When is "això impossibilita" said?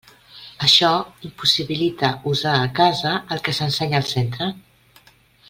0.67-2.09